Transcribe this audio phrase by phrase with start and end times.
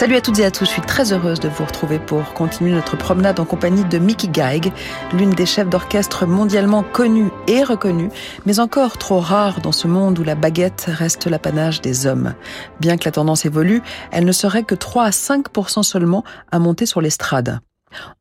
[0.00, 2.72] Salut à toutes et à tous, je suis très heureuse de vous retrouver pour continuer
[2.72, 4.72] notre promenade en compagnie de Mickey Geig,
[5.12, 8.08] l'une des chefs d'orchestre mondialement connues et reconnues,
[8.46, 12.32] mais encore trop rare dans ce monde où la baguette reste l'apanage des hommes.
[12.80, 16.86] Bien que la tendance évolue, elle ne serait que 3 à 5% seulement à monter
[16.86, 17.60] sur l'estrade.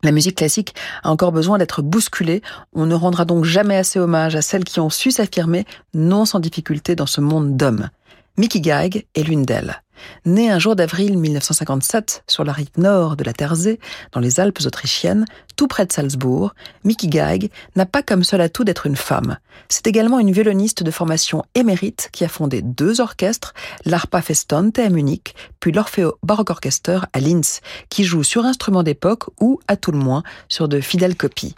[0.03, 2.41] La musique classique a encore besoin d'être bousculée.
[2.73, 6.41] On ne rendra donc jamais assez hommage à celles qui ont su s'affirmer non sans
[6.41, 7.87] difficulté dans ce monde d'hommes.
[8.35, 9.81] Mickey Geig est l'une d'elles.
[10.25, 13.79] Née un jour d'avril 1957 sur la rive nord de la Terzée,
[14.11, 15.25] dans les Alpes autrichiennes,
[15.55, 16.53] tout près de Salzbourg,
[16.83, 19.37] Mickey Geig n'a pas comme seul atout d'être une femme.
[19.67, 23.53] C'est également une violoniste de formation émérite qui a fondé deux orchestres,
[23.85, 29.25] l'Arpa Festante à Munich, puis l'Orfeo Baroque Orchester à Linz, qui joue sur instruments d'époque
[29.39, 31.55] ou, à tout le moins, sur de fidèles copies.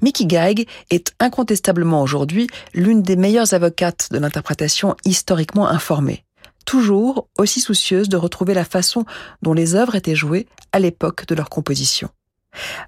[0.00, 6.24] Mickey Geig est incontestablement aujourd'hui l'une des meilleures avocates de l'interprétation historiquement informée
[6.64, 9.04] toujours aussi soucieuse de retrouver la façon
[9.42, 12.08] dont les œuvres étaient jouées à l'époque de leur composition.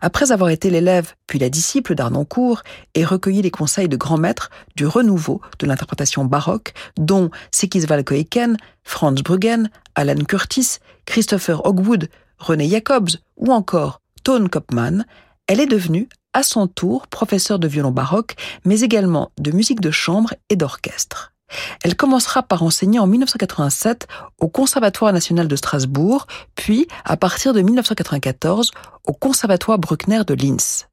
[0.00, 2.62] Après avoir été l'élève puis la disciple d'Arnoncourt
[2.94, 8.56] et recueilli les conseils de grands maîtres du renouveau de l'interprétation baroque, dont Sikisval Koeken,
[8.82, 15.04] Franz Bruggen, Alan Curtis, Christopher Hogwood, René Jacobs ou encore Tone Kopman,
[15.46, 19.90] elle est devenue à son tour professeure de violon baroque, mais également de musique de
[19.90, 21.33] chambre et d'orchestre.
[21.82, 24.06] Elle commencera par enseigner en 1987
[24.38, 28.70] au Conservatoire national de Strasbourg, puis à partir de 1994
[29.04, 30.88] au Conservatoire Bruckner de Linz.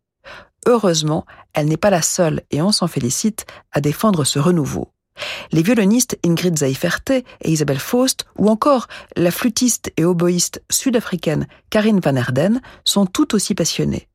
[0.67, 4.89] Heureusement, elle n'est pas la seule, et on s'en félicite, à défendre ce renouveau.
[5.52, 12.00] Les violonistes Ingrid Zaiferte et Isabelle Faust, ou encore la flûtiste et oboïste sud-africaine Karine
[12.00, 14.08] Van Erden, sont tout aussi passionnées.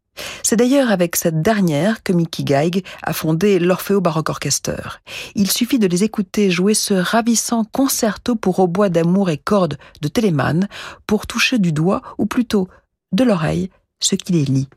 [0.42, 5.00] C'est d'ailleurs avec cette dernière que Mickey Geig a fondé l'Orfeo Baroque Orchester.
[5.34, 10.08] Il suffit de les écouter jouer ce ravissant concerto pour hautbois d'amour et cordes de
[10.08, 10.68] Telemann
[11.06, 12.68] pour toucher du doigt, ou plutôt
[13.12, 13.70] de l'oreille,
[14.00, 14.68] ce qui les lie.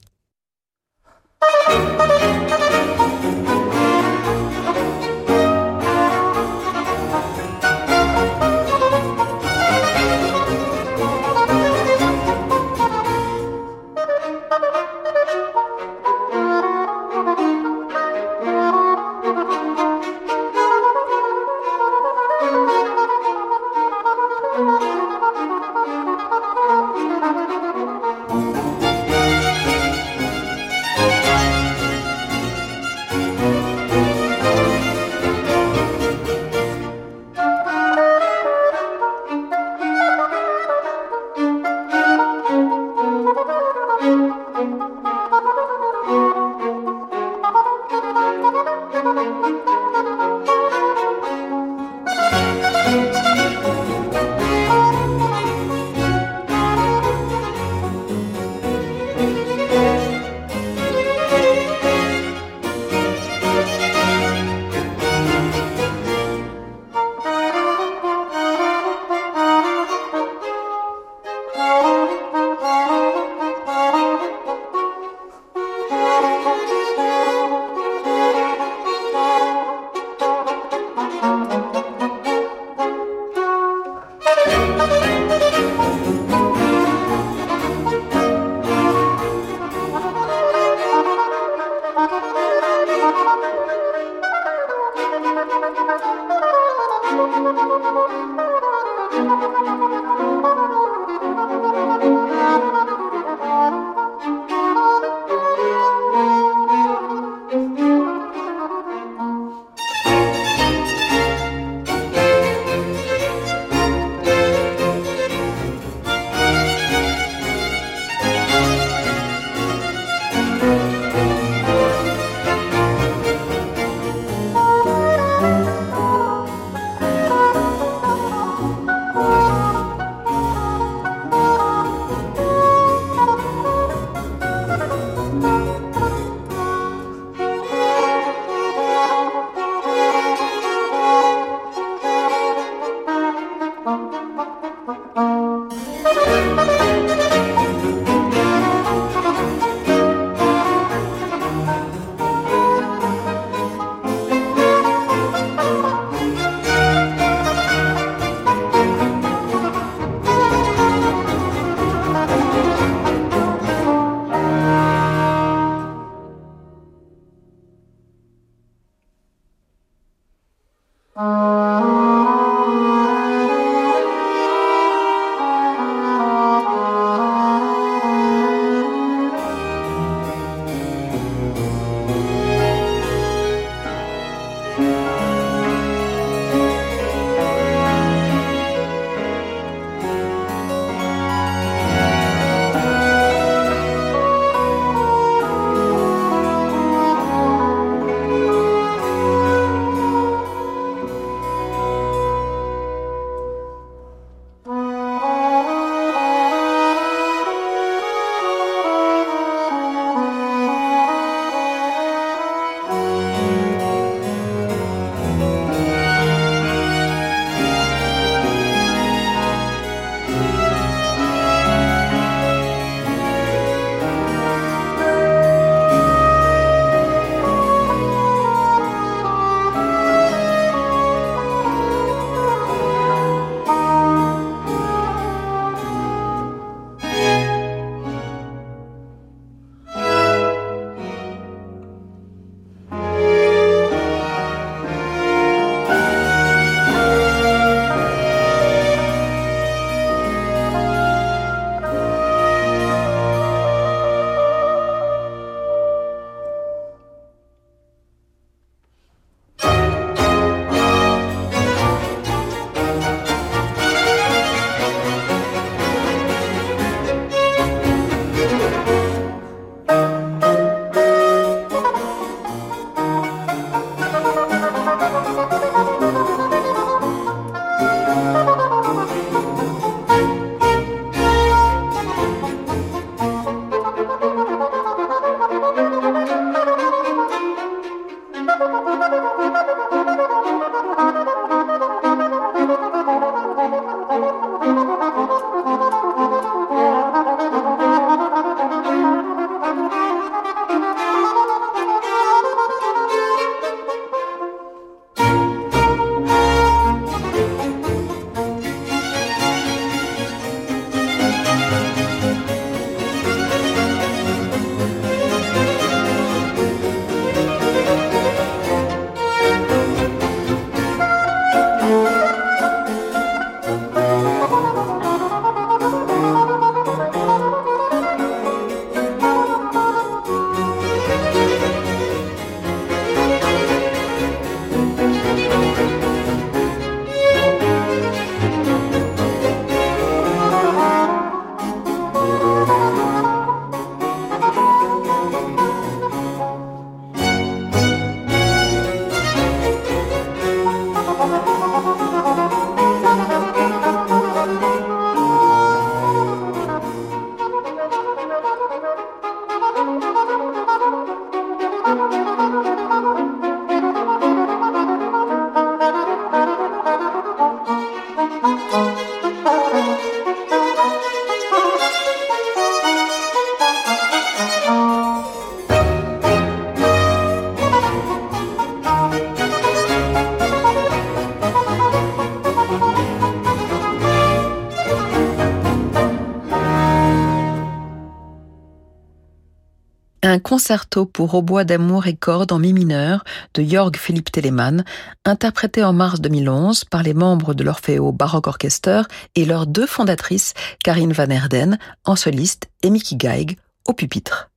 [390.30, 393.24] Un concerto pour hautbois d'amour et cordes en mi mineur
[393.56, 394.86] de Jörg Philipp Telemann,
[395.26, 399.02] interprété en mars 2011 par les membres de l'Orfeo Baroque Orchester
[399.36, 403.57] et leurs deux fondatrices, Karine Van Erden, en soliste, et Mickey Geig,
[403.88, 404.52] au pupitre.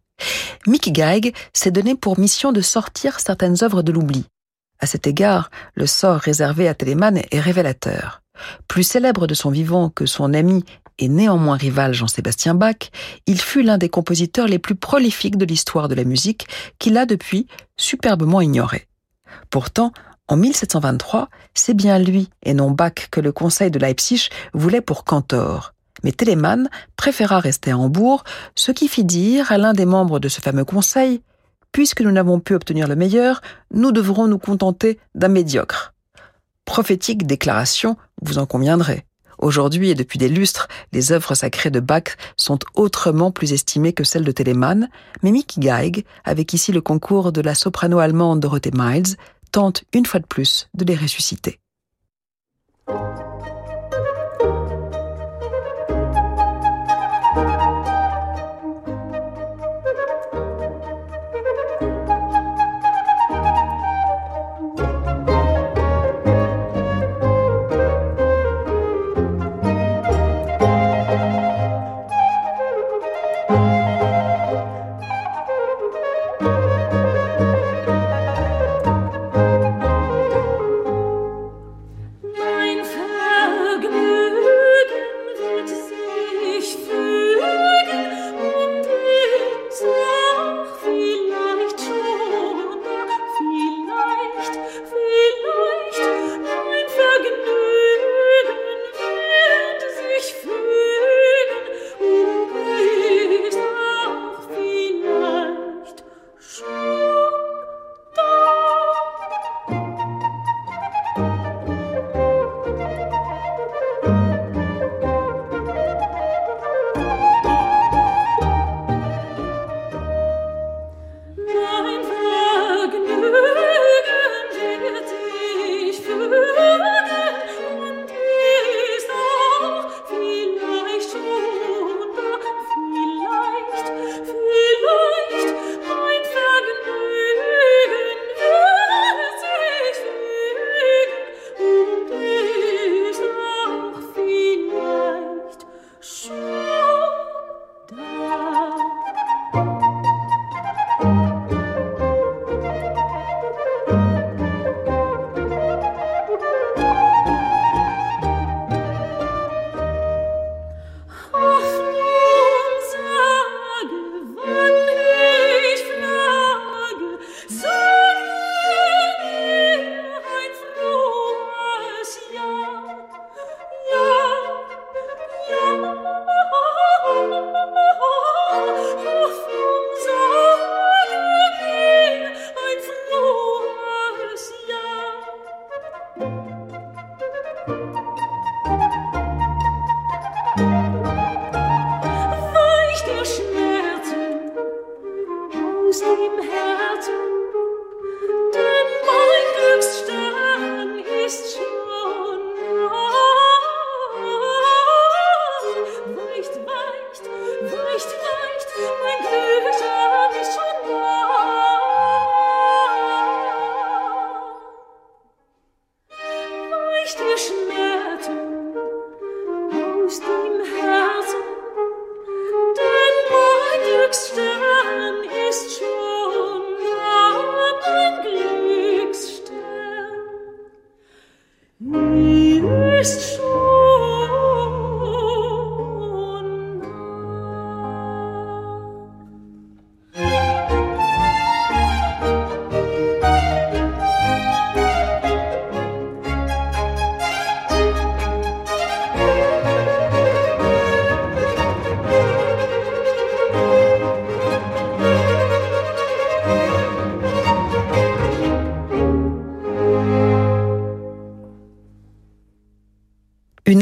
[0.67, 4.27] Mickey Geig s'est donné pour mission de sortir certaines œuvres de l'oubli.
[4.79, 8.21] À cet égard, le sort réservé à Telemann est révélateur.
[8.69, 10.65] Plus célèbre de son vivant que son ami
[10.99, 12.91] et néanmoins rival Jean-Sébastien Bach,
[13.27, 16.47] il fut l'un des compositeurs les plus prolifiques de l'histoire de la musique
[16.79, 17.47] qu'il a depuis
[17.77, 18.87] superbement ignoré.
[19.51, 19.93] Pourtant,
[20.29, 25.05] en 1723, c'est bien lui et non Bach que le conseil de Leipzig voulait pour
[25.05, 25.75] cantor.
[26.05, 30.29] Mais Telemann préféra rester à Hambourg, ce qui fit dire à l'un des membres de
[30.29, 31.23] ce fameux conseil
[31.71, 33.41] Puisque nous n'avons pu obtenir le meilleur,
[33.73, 35.95] nous devrons nous contenter d'un médiocre.
[36.67, 39.07] Prophétique déclaration, vous en conviendrez.
[39.43, 44.05] Aujourd'hui et depuis des lustres, les œuvres sacrées de Bach sont autrement plus estimées que
[44.05, 44.89] celles de Telemann,
[45.25, 49.17] mais Mickey Geig, avec ici le concours de la soprano allemande Dorothée Miles,
[49.51, 51.59] tente une fois de plus de les ressusciter.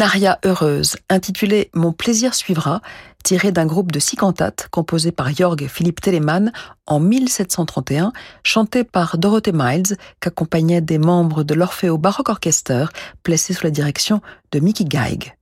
[0.00, 2.80] Une aria heureuse, intitulée Mon plaisir suivra,
[3.22, 6.52] tirée d'un groupe de six cantates composé par Jörg Philipp Telemann
[6.86, 12.86] en 1731, chantée par Dorothée Miles, qu'accompagnaient des membres de l'Orfeo Baroque Orchester,
[13.22, 15.34] placés sous la direction de Mickey Geig.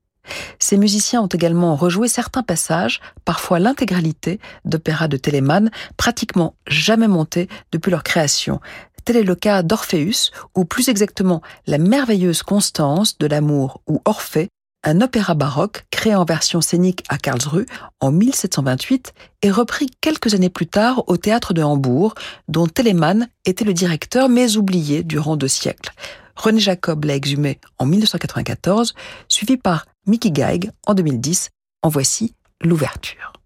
[0.58, 7.48] Ces musiciens ont également rejoué certains passages, parfois l'intégralité, d'opéras de Telemann, pratiquement jamais montés
[7.70, 8.60] depuis leur création.
[9.04, 14.48] Tel est le cas d'Orpheus, ou plus exactement La merveilleuse constance de l'amour ou Orphée,
[14.84, 17.66] un opéra baroque créé en version scénique à Karlsruhe
[18.00, 19.12] en 1728
[19.42, 22.14] et repris quelques années plus tard au théâtre de Hambourg,
[22.48, 25.92] dont Telemann était le directeur mais oublié durant deux siècles.
[26.36, 28.94] René Jacob l'a exhumé en 1994,
[29.28, 31.50] suivi par Mickey Geig en 2010.
[31.82, 33.37] En voici l'ouverture.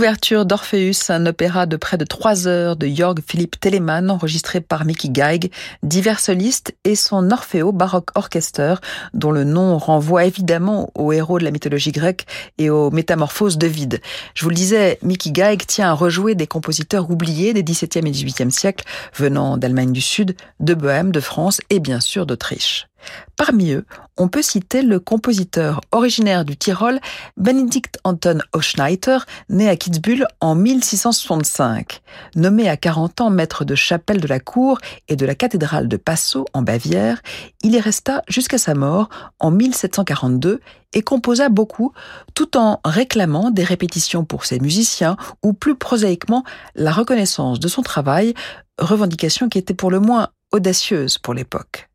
[0.00, 4.86] L'ouverture d'Orpheus, un opéra de près de trois heures de Jörg Philipp Telemann, enregistré par
[4.86, 5.50] Mickey Geig,
[5.82, 8.76] divers solistes et son Orfeo Baroque Orchester,
[9.12, 12.24] dont le nom renvoie évidemment aux héros de la mythologie grecque
[12.56, 14.00] et aux métamorphoses de vide.
[14.32, 18.10] Je vous le disais, Mickey Geig tient à rejouer des compositeurs oubliés des XVIIe et
[18.10, 22.89] XVIIIe siècles, venant d'Allemagne du Sud, de Bohême, de France et bien sûr d'Autriche.
[23.36, 23.84] Parmi eux,
[24.16, 27.00] on peut citer le compositeur originaire du Tyrol,
[27.36, 32.02] Benedikt Anton Oschneiter, né à Kitzbühel en 1665.
[32.36, 35.96] Nommé à 40 ans maître de chapelle de la cour et de la cathédrale de
[35.96, 37.22] Passau en Bavière,
[37.62, 39.08] il y resta jusqu'à sa mort
[39.38, 40.60] en 1742
[40.92, 41.92] et composa beaucoup
[42.34, 47.82] tout en réclamant des répétitions pour ses musiciens ou plus prosaïquement la reconnaissance de son
[47.82, 48.34] travail,
[48.78, 51.89] revendication qui était pour le moins audacieuse pour l'époque.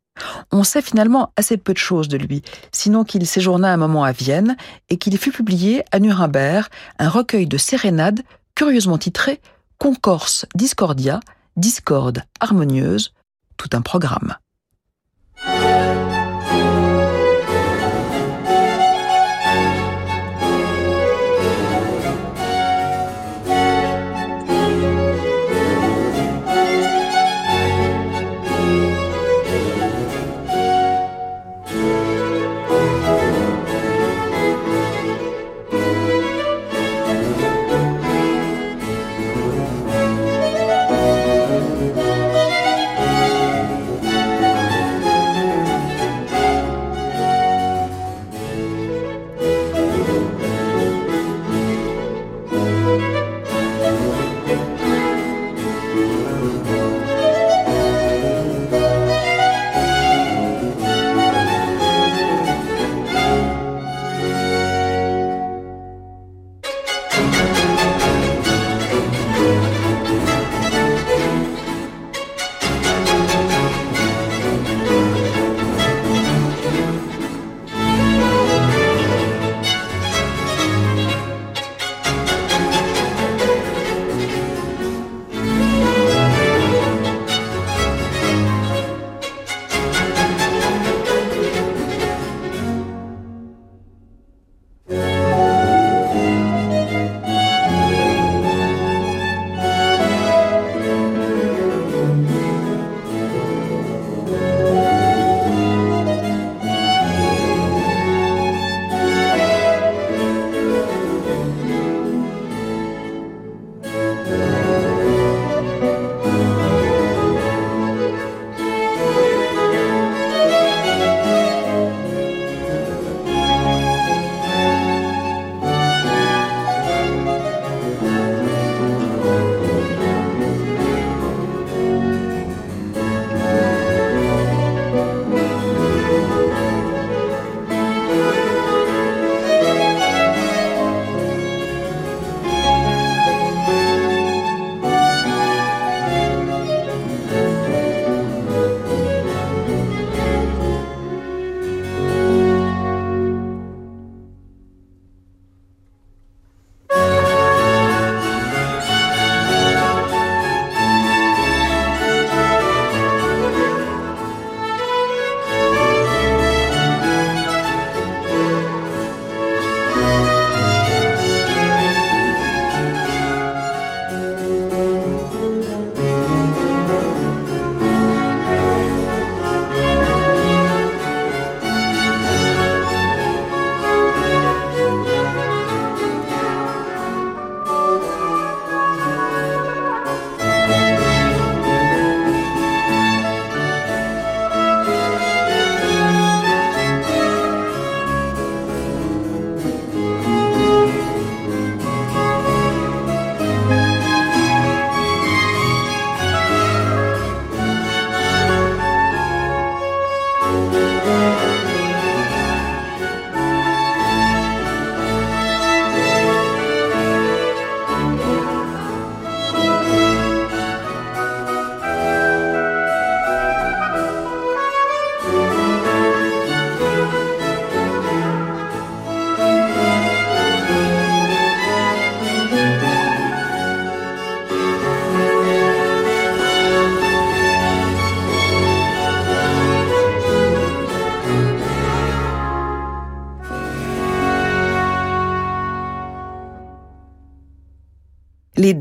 [0.52, 4.12] On sait finalement assez peu de choses de lui, sinon qu'il séjourna un moment à
[4.12, 4.56] Vienne
[4.88, 6.66] et qu'il fut publié à Nuremberg
[6.98, 8.22] un recueil de sérénades
[8.54, 9.40] curieusement titré
[9.78, 11.20] Concorse Discordia,
[11.56, 13.12] discorde harmonieuse,
[13.56, 14.36] tout un programme.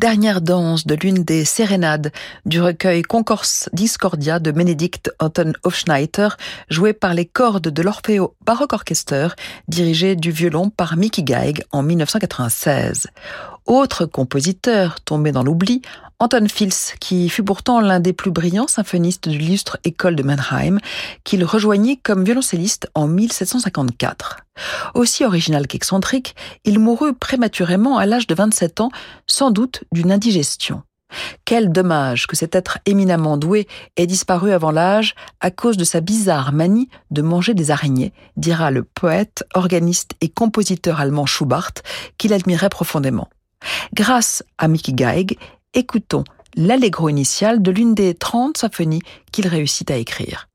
[0.06, 2.12] Les dernières danses de l'une des sérénades
[2.46, 6.28] du recueil Concourse Discordia de Benedict Anton Hofschneider,
[6.70, 9.30] joué par les cordes de l'Orfeo Baroque Orchester,
[9.68, 13.08] dirigé du violon par Mickey Geig en 1996.
[13.66, 15.82] Autre compositeur tombé dans l'oubli,
[16.20, 20.80] Anton Fils, qui fut pourtant l'un des plus brillants symphonistes de l'illustre école de Mannheim,
[21.26, 24.38] qu'il rejoignit comme violoncelliste en 1754.
[24.94, 28.92] Aussi original qu'excentrique, il mourut prématurément à l'âge de 27 ans,
[29.28, 30.84] sans doute d'une indigestion.
[31.44, 36.00] Quel dommage que cet être éminemment doué ait disparu avant l'âge à cause de sa
[36.00, 41.74] bizarre manie de manger des araignées, dira le poète, organiste et compositeur allemand Schubart,
[42.18, 43.30] qu'il admirait profondément.
[43.94, 45.38] Grâce à Mickey Geig,
[45.76, 46.24] écoutons
[46.56, 50.48] l'allegro initial de l'une des 30 symphonies qu'il réussit à écrire.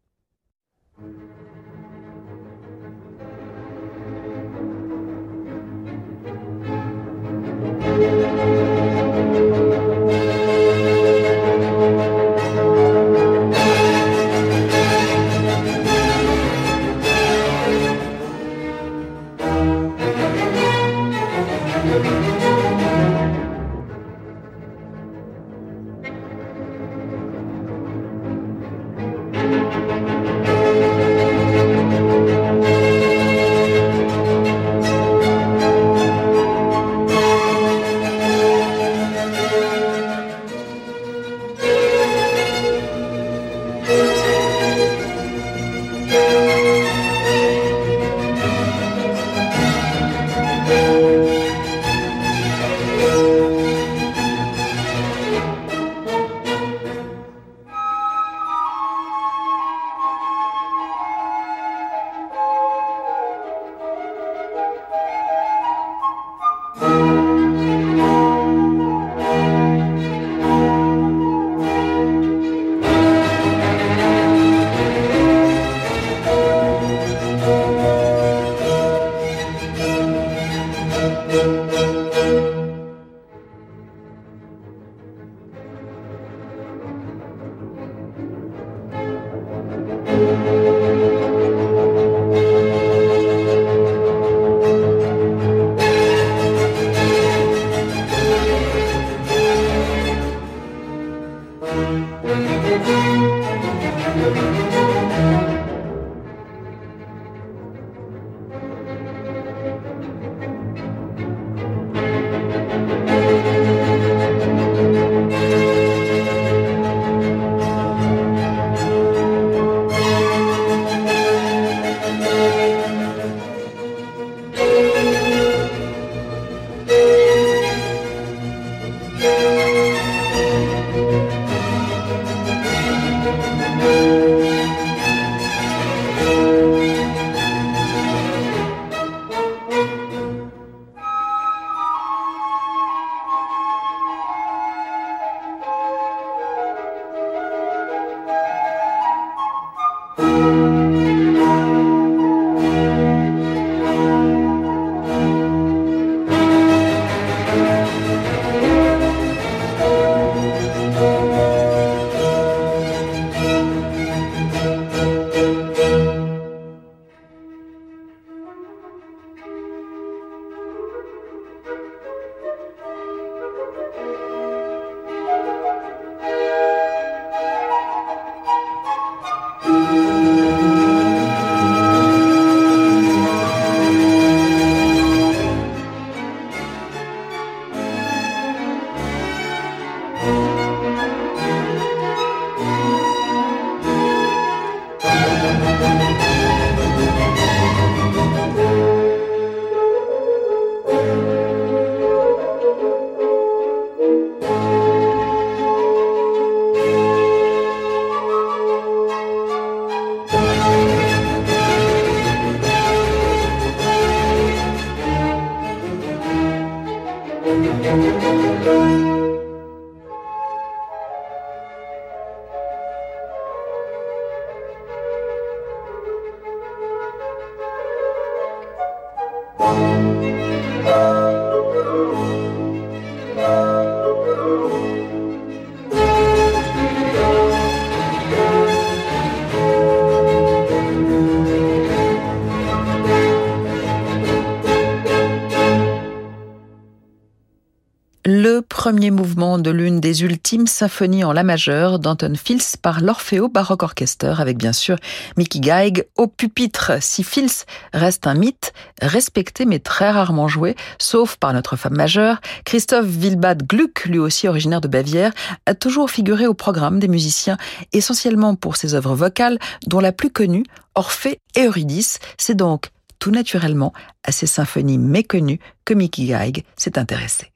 [249.40, 254.58] De l'une des ultimes symphonies en la majeure d'Anton Fils par l'Orfeo Baroque Orchestra avec
[254.58, 254.96] bien sûr
[255.38, 256.92] Mickey Geig au pupitre.
[257.00, 262.42] Si Fils reste un mythe, respecté mais très rarement joué, sauf par notre femme majeure,
[262.66, 265.32] Christophe Wilbad Gluck, lui aussi originaire de Bavière,
[265.64, 267.56] a toujours figuré au programme des musiciens,
[267.94, 272.18] essentiellement pour ses œuvres vocales, dont la plus connue, Orphée et Eurydice.
[272.36, 277.52] C'est donc tout naturellement à ces symphonies méconnues que Mickey Geig s'est intéressé.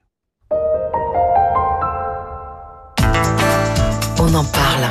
[4.26, 4.88] On en parle.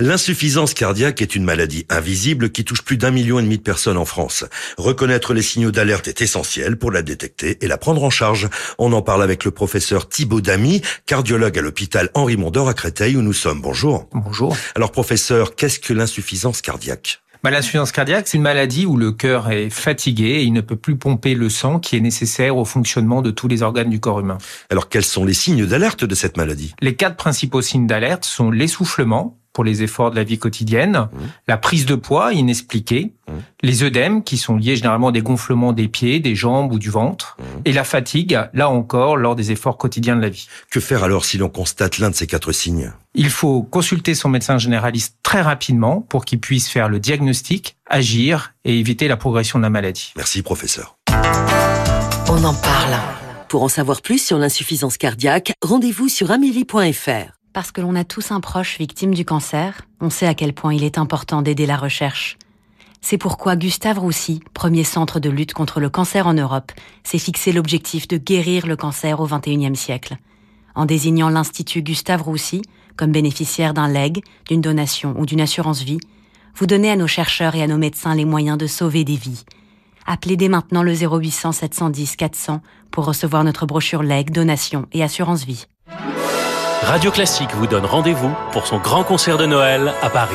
[0.00, 3.96] L'insuffisance cardiaque est une maladie invisible qui touche plus d'un million et demi de personnes
[3.96, 4.44] en France.
[4.76, 8.48] Reconnaître les signaux d'alerte est essentiel pour la détecter et la prendre en charge.
[8.78, 13.16] On en parle avec le professeur Thibaut Damy, cardiologue à l'hôpital Henri Mondor à Créteil
[13.16, 13.60] où nous sommes.
[13.60, 14.08] Bonjour.
[14.10, 14.56] Bonjour.
[14.74, 17.21] Alors professeur, qu'est-ce que l'insuffisance cardiaque?
[17.42, 20.76] Bah, L'insuffisance cardiaque, c'est une maladie où le cœur est fatigué et il ne peut
[20.76, 24.20] plus pomper le sang qui est nécessaire au fonctionnement de tous les organes du corps
[24.20, 24.38] humain.
[24.70, 26.74] Alors quels sont les signes d'alerte de cette maladie?
[26.80, 31.18] Les quatre principaux signes d'alerte sont l'essoufflement, pour les efforts de la vie quotidienne, mmh.
[31.48, 33.32] la prise de poids inexpliquée, mmh.
[33.62, 36.90] les œdèmes qui sont liés généralement à des gonflements des pieds, des jambes ou du
[36.90, 37.42] ventre, mmh.
[37.66, 40.48] et la fatigue, là encore, lors des efforts quotidiens de la vie.
[40.70, 42.92] Que faire alors si l'on constate l'un de ces quatre signes?
[43.14, 48.54] Il faut consulter son médecin généraliste très rapidement pour qu'il puisse faire le diagnostic, agir
[48.64, 50.12] et éviter la progression de la maladie.
[50.16, 50.96] Merci professeur.
[52.28, 52.98] On en parle.
[53.48, 57.41] Pour en savoir plus sur l'insuffisance cardiaque, rendez-vous sur amélie.fr.
[57.52, 60.72] Parce que l'on a tous un proche victime du cancer, on sait à quel point
[60.72, 62.38] il est important d'aider la recherche.
[63.02, 67.52] C'est pourquoi Gustave Roussy, premier centre de lutte contre le cancer en Europe, s'est fixé
[67.52, 70.16] l'objectif de guérir le cancer au XXIe siècle.
[70.74, 72.62] En désignant l'Institut Gustave Roussy
[72.96, 76.00] comme bénéficiaire d'un leg, d'une donation ou d'une assurance vie,
[76.54, 79.44] vous donnez à nos chercheurs et à nos médecins les moyens de sauver des vies.
[80.06, 85.44] Appelez dès maintenant le 0800 710 400 pour recevoir notre brochure leg, donation et assurance
[85.44, 85.66] vie.
[86.84, 90.34] Radio Classique vous donne rendez-vous pour son grand concert de Noël à Paris.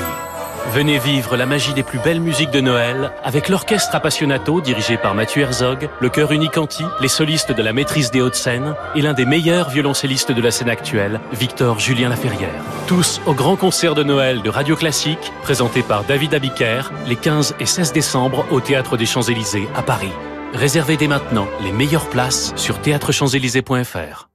[0.73, 5.13] Venez vivre la magie des plus belles musiques de Noël avec l'orchestre Appassionato dirigé par
[5.13, 9.25] Mathieu Herzog, le chœur Unicanti, les solistes de la maîtrise des Hauts-de-Seine et l'un des
[9.25, 12.63] meilleurs violoncellistes de la scène actuelle, Victor Julien Laferrière.
[12.87, 17.55] Tous au grand concert de Noël de Radio Classique, présenté par David Abiker les 15
[17.59, 20.13] et 16 décembre au Théâtre des Champs-Élysées à Paris.
[20.53, 24.27] Réservez dès maintenant les meilleures places sur théâtrechamps-élysées.fr.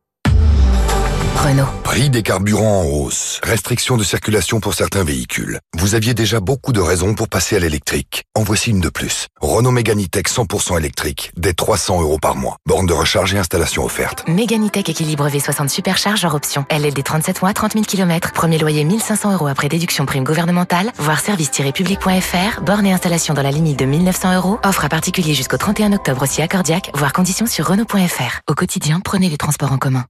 [1.83, 3.41] Prix des carburants en hausse.
[3.43, 5.59] Restriction de circulation pour certains véhicules.
[5.77, 8.23] Vous aviez déjà beaucoup de raisons pour passer à l'électrique.
[8.37, 9.27] En voici une de plus.
[9.41, 11.33] Renault Meganitech 100% électrique.
[11.37, 12.59] Dès 300 euros par mois.
[12.65, 14.23] Borne de recharge et installation offerte.
[14.29, 16.65] Meganitech équilibre V60 supercharge hors option.
[16.71, 18.33] LLD 37 mois, 30 000 km.
[18.33, 20.93] Premier loyer 1500 euros après déduction prime gouvernementale.
[20.99, 22.63] Voir service-public.fr.
[22.63, 24.61] Borne et installation dans la limite de 1900 euros.
[24.65, 26.93] Offre à particulier jusqu'au 31 octobre aussi accordiaque.
[26.95, 28.43] Voir conditions sur Renault.fr.
[28.49, 30.05] Au quotidien, prenez les transports en commun.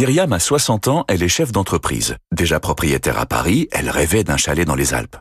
[0.00, 2.16] Myriam a 60 ans, elle est chef d'entreprise.
[2.34, 5.18] Déjà propriétaire à Paris, elle rêvait d'un chalet dans les Alpes.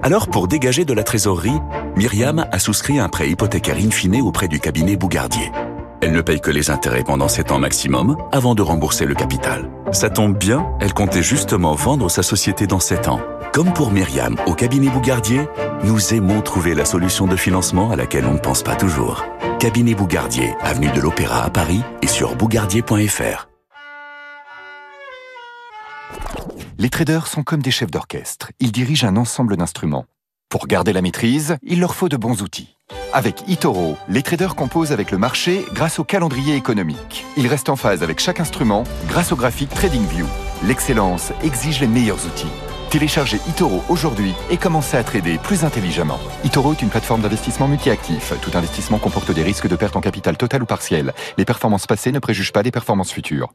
[0.00, 1.58] Alors, pour dégager de la trésorerie,
[1.96, 5.50] Myriam a souscrit un prêt hypothécaire in fine auprès du cabinet Bougardier.
[6.02, 9.68] Elle ne paye que les intérêts pendant 7 ans maximum avant de rembourser le capital.
[9.90, 13.20] Ça tombe bien, elle comptait justement vendre sa société dans 7 ans.
[13.52, 15.48] Comme pour Myriam au cabinet Bougardier,
[15.82, 19.24] nous aimons trouver la solution de financement à laquelle on ne pense pas toujours.
[19.58, 23.48] Cabinet Bougardier, avenue de l'Opéra à Paris et sur bougardier.fr.
[26.78, 28.50] Les traders sont comme des chefs d'orchestre.
[28.60, 30.06] Ils dirigent un ensemble d'instruments.
[30.48, 32.76] Pour garder la maîtrise, il leur faut de bons outils.
[33.14, 37.24] Avec eToro, les traders composent avec le marché grâce au calendrier économique.
[37.36, 40.26] Ils restent en phase avec chaque instrument grâce au graphique TradingView.
[40.64, 42.50] L'excellence exige les meilleurs outils.
[42.90, 46.20] Téléchargez eToro aujourd'hui et commencez à trader plus intelligemment.
[46.44, 48.34] eToro est une plateforme d'investissement multi-actif.
[48.42, 51.14] Tout investissement comporte des risques de perte en capital total ou partiel.
[51.38, 53.54] Les performances passées ne préjugent pas des performances futures.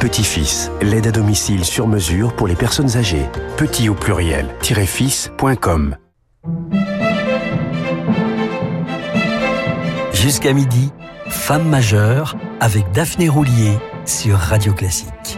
[0.00, 3.26] Petit-Fils, l'aide à domicile sur mesure pour les personnes âgées.
[3.56, 5.96] Petit au pluriel-fils.com.
[10.12, 10.92] Jusqu'à midi,
[11.28, 15.36] Femme majeure avec Daphné Roulier sur Radio Classique.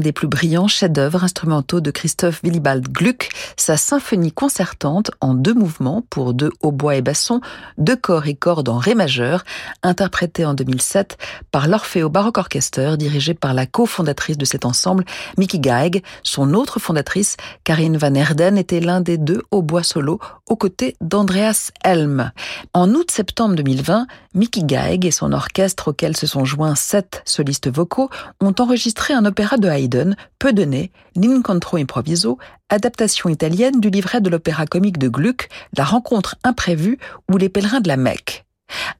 [0.00, 3.28] L'un des plus brillants chefs-d'œuvre instrumentaux de Christophe Willibald Gluck,
[3.60, 7.40] sa symphonie concertante en deux mouvements pour deux hautbois et bassons,
[7.78, 9.44] deux corps et cordes en ré majeur,
[9.82, 11.18] interprétée en 2007
[11.50, 15.04] par l'Orfeo Baroque Orchester dirigé par la cofondatrice de cet ensemble,
[15.38, 16.02] Mickey Geig.
[16.22, 21.70] Son autre fondatrice, Karine Van Erden, était l'un des deux hautbois solo aux côtés d'Andreas
[21.84, 22.32] Helm.
[22.74, 28.10] En août-septembre 2020, Mickey Geig et son orchestre auquel se sont joints sept solistes vocaux
[28.40, 32.38] ont enregistré un opéra de Haydn, peu donné, L'Incontro Improviso,
[32.70, 36.98] adaptation italienne du livret de l'opéra comique de Gluck, La rencontre imprévue
[37.30, 38.46] ou Les pèlerins de la Mecque.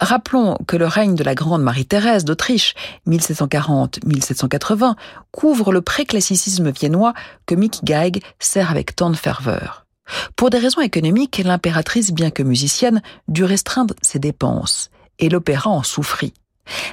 [0.01, 2.75] Rappelons que le règne de la grande Marie-Thérèse d'Autriche,
[3.09, 4.95] 1740-1780,
[5.31, 7.15] couvre le préclassicisme viennois
[7.47, 9.87] que Mickey Geig sert avec tant de ferveur.
[10.35, 14.91] Pour des raisons économiques, l'impératrice, bien que musicienne, dut restreindre ses dépenses,
[15.21, 16.35] et l'opéra en souffrit.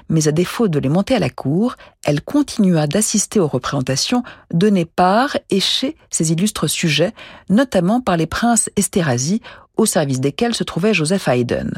[0.10, 1.76] Mais à défaut de les monter à la cour,
[2.06, 4.24] elle continua d'assister aux représentations
[4.54, 7.14] données par et chez ses illustres sujets,
[7.50, 9.42] notamment par les princes Esterhazy,
[9.76, 11.72] au service desquels se trouvait Joseph Haydn.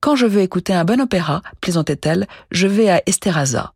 [0.00, 3.72] Quand je veux écouter un bon opéra, plaisantait-elle, je vais à Esterhaza.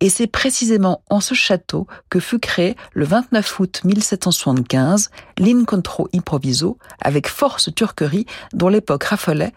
[0.00, 6.78] Et c'est précisément en ce château que fut créé le 29 août 1775 l'Incontro Improviso
[7.00, 9.52] avec force turquerie dont l'époque raffolait,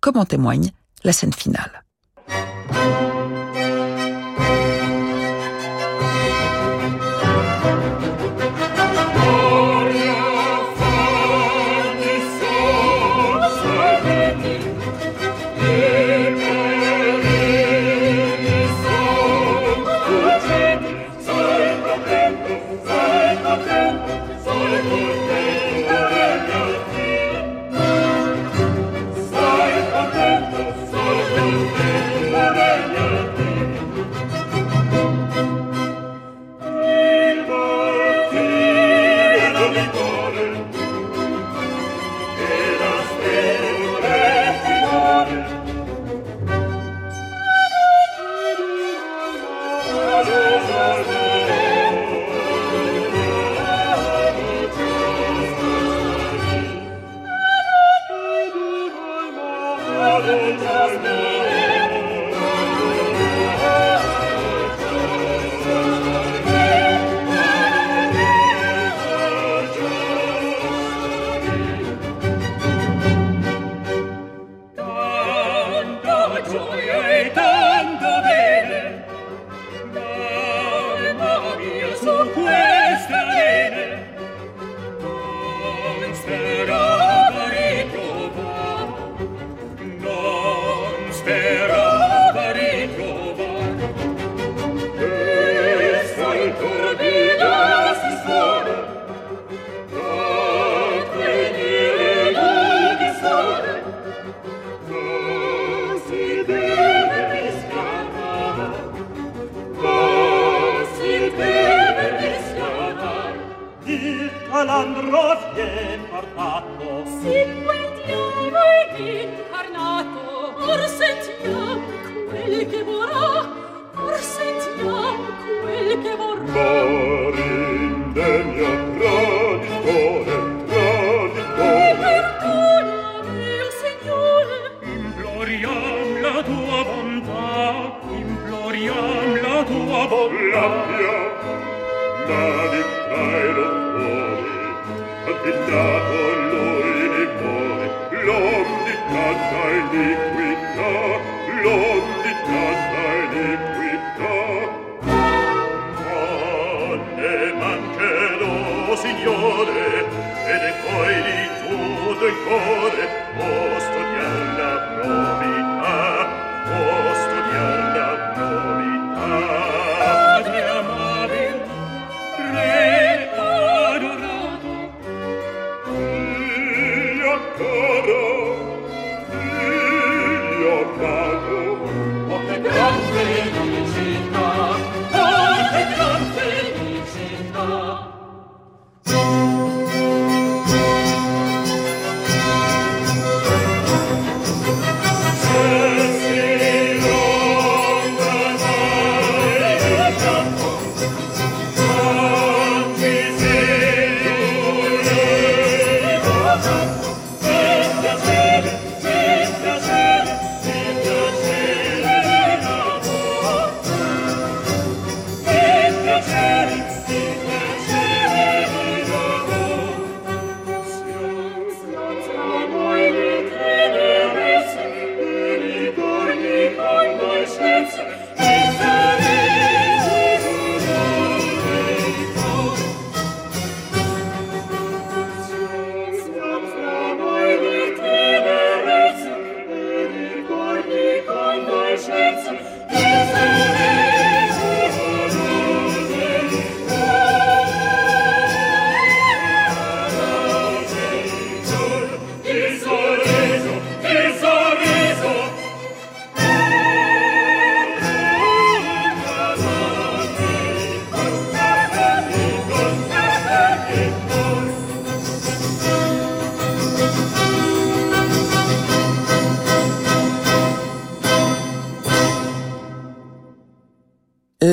[0.00, 0.72] comme en témoigne
[1.04, 1.81] la scène finale.
[2.72, 3.11] Thank you.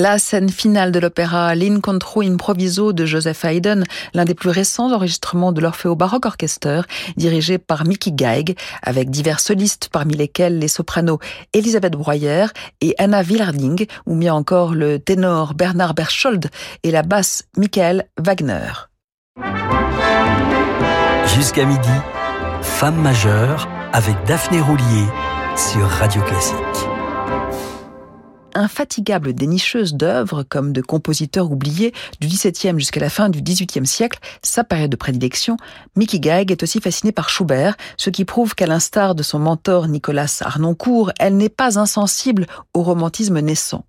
[0.10, 3.84] La scène finale de l'opéra L'Incontro Improviso de Joseph Haydn,
[4.16, 6.82] l'un des plus récents enregistrements de l'Orfeo Baroque Orchester,
[7.16, 11.20] dirigé par Mickey Geig, avec divers solistes parmi lesquels les sopranos
[11.54, 12.48] Elisabeth Breuer
[12.82, 16.50] et Anna Willarding, ou bien encore le ténor Bernard Berchold
[16.82, 18.72] et la basse Michael Wagner.
[21.36, 21.88] Jusqu'à midi,
[22.64, 25.06] Femme majeure avec Daphné Roulier
[25.56, 26.89] sur Radio Classique
[28.56, 34.20] infatigable dénicheuse d'œuvres comme de compositeurs oubliés du XVIIe jusqu'à la fin du XVIIIe siècle,
[34.44, 35.58] sa période de prédilection,
[35.96, 39.88] Mickey Geig est aussi fascinée par Schubert, ce qui prouve qu'à l'instar de son mentor
[39.88, 43.86] Nicolas Arnoncourt, elle n'est pas insensible au romantisme naissant,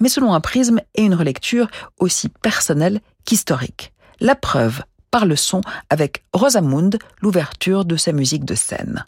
[0.00, 3.92] mais selon un prisme et une relecture aussi personnelle qu'historique.
[4.20, 5.60] La preuve par le son
[5.90, 9.04] avec Rosamund, l'ouverture de sa musique de scène.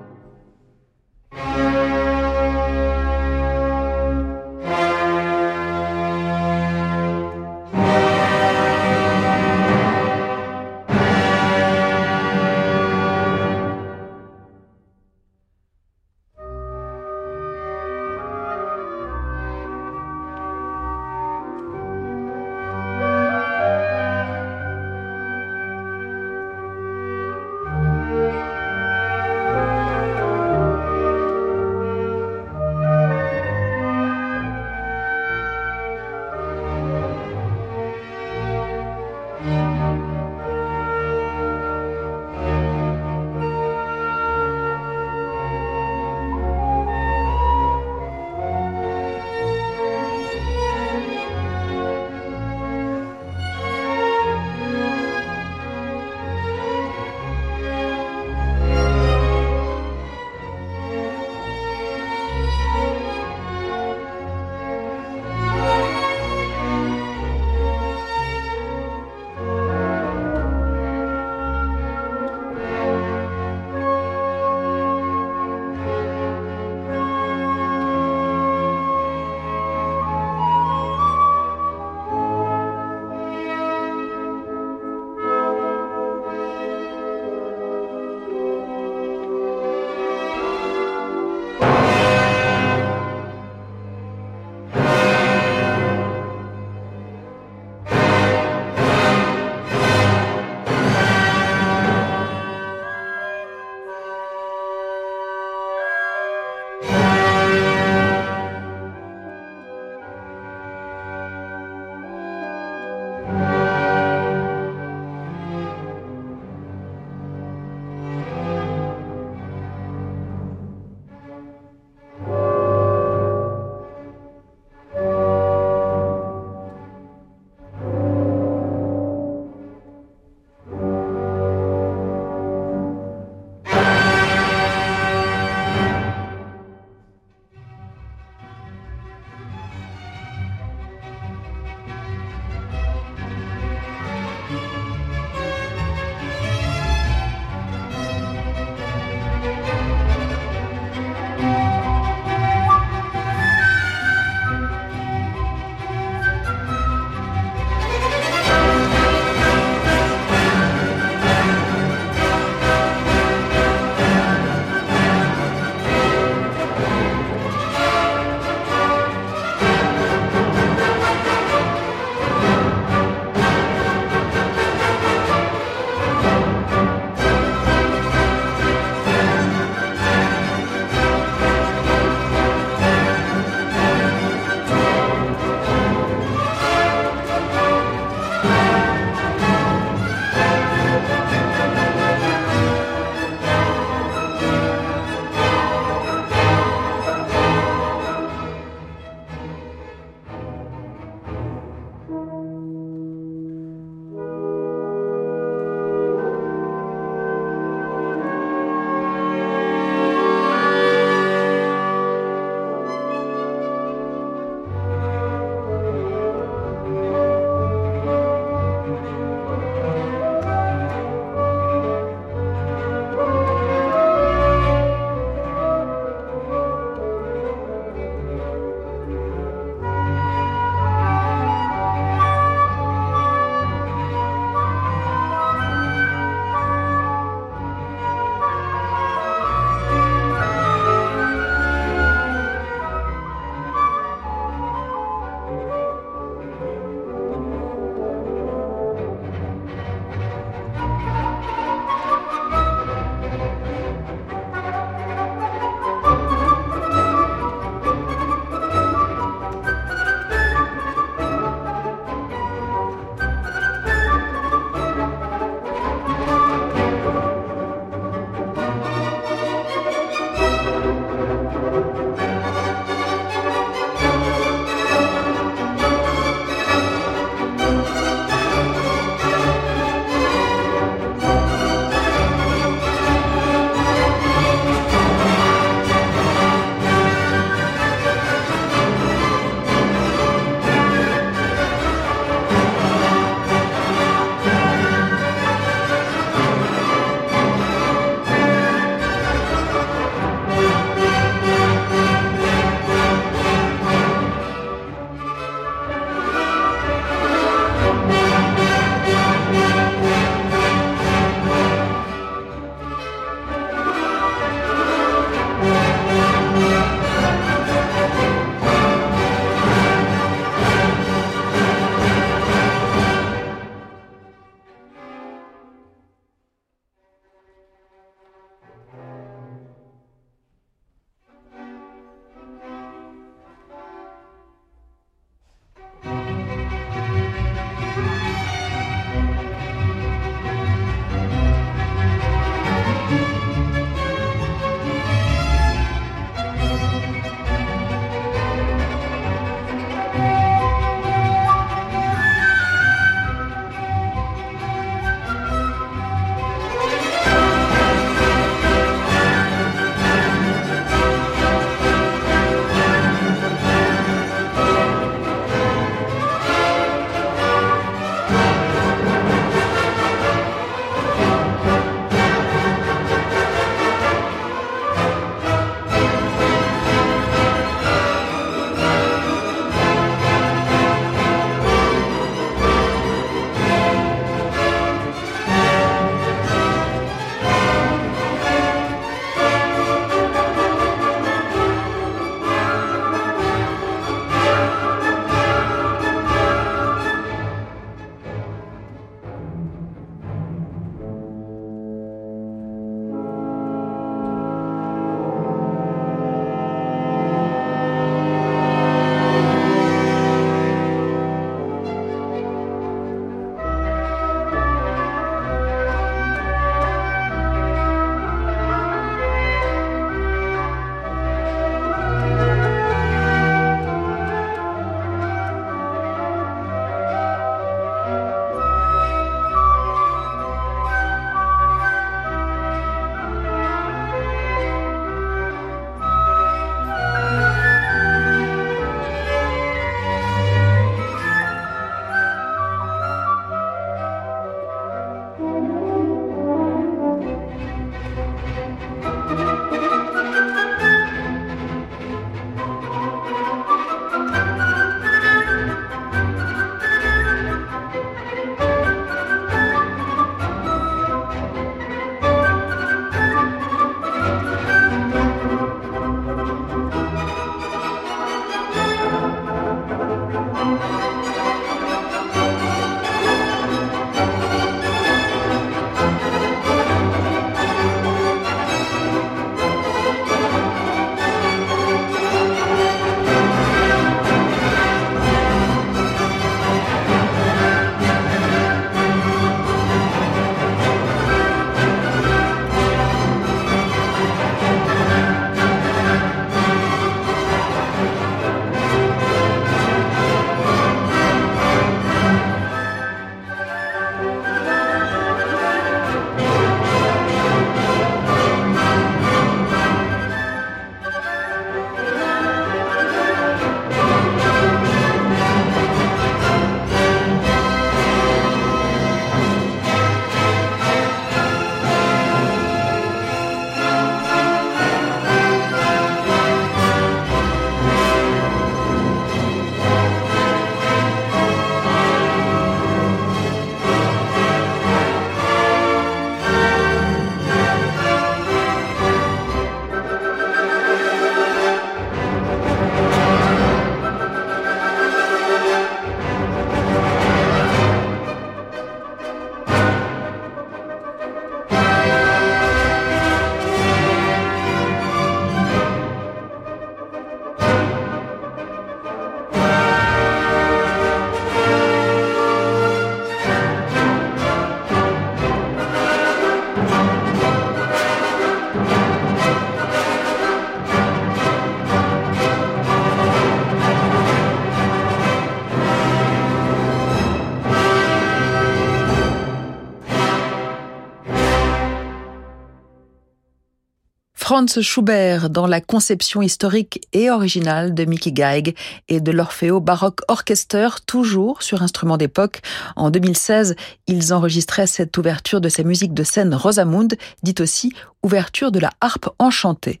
[584.54, 588.76] Franz Schubert dans la conception historique et originale de Mickey Geig
[589.08, 592.60] et de l'Orfeo Baroque Orchester, toujours sur instrument d'époque.
[592.94, 593.74] En 2016,
[594.06, 597.92] ils enregistraient cette ouverture de sa musique de scène Rosamund, dite aussi
[598.22, 600.00] ouverture de la harpe enchantée.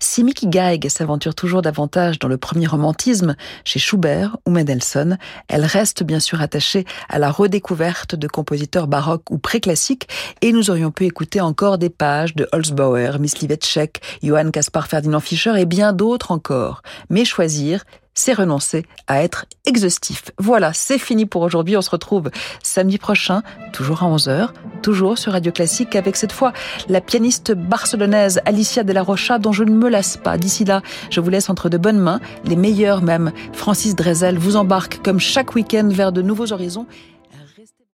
[0.00, 5.64] Si Mickey Geig s'aventure toujours davantage dans le premier romantisme, chez Schubert ou Mendelssohn, elle
[5.64, 10.08] reste bien sûr attachée à la redécouverte de compositeurs baroques ou préclassiques
[10.42, 15.54] et nous aurions pu écouter encore des pages de Holzbauer, Myslivecek, Johann Caspar Ferdinand Fischer
[15.58, 16.82] et bien d'autres encore.
[17.10, 17.84] Mais choisir,
[18.16, 20.24] c'est renoncer à être exhaustif.
[20.38, 21.76] Voilà, c'est fini pour aujourd'hui.
[21.76, 22.30] On se retrouve
[22.62, 23.42] samedi prochain,
[23.72, 24.48] toujours à 11h,
[24.82, 26.52] toujours sur Radio Classique, avec cette fois
[26.88, 30.38] la pianiste barcelonaise Alicia de la Rocha, dont je ne me lasse pas.
[30.38, 33.30] D'ici là, je vous laisse entre de bonnes mains, les meilleurs même.
[33.52, 36.86] Francis Drezel vous embarque comme chaque week-end vers de nouveaux horizons.